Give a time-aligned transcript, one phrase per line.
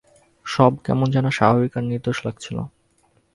[0.45, 2.57] সব কেমন যেন স্বাভাবিক আর নির্দোষ লাগছিল।